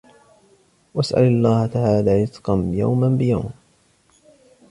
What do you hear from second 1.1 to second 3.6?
اللَّهَ تَعَالَى رِزْقَ يَوْمٍ بِيَوْمٍ